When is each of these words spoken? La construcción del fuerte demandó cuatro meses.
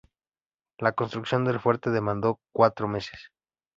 La 0.79 0.93
construcción 0.93 1.45
del 1.45 1.59
fuerte 1.59 1.91
demandó 1.91 2.39
cuatro 2.51 2.87
meses. 2.87 3.29